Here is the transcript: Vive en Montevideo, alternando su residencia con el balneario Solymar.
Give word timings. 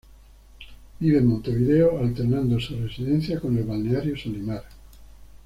Vive 0.99 1.19
en 1.19 1.27
Montevideo, 1.27 1.99
alternando 1.99 2.59
su 2.59 2.75
residencia 2.75 3.39
con 3.39 3.55
el 3.55 3.65
balneario 3.65 4.17
Solymar. 4.17 4.63